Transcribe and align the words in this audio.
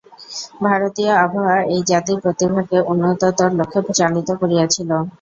ভারতীয় 0.63 1.11
আবহাওয়া 1.17 1.57
এই 1.73 1.81
জাতির 1.89 2.17
প্রতিভাকে 2.23 2.77
উন্নততর 2.91 3.49
লক্ষ্যে 3.59 3.97
চালিত 3.99 4.29
করিয়াছিল। 4.41 4.89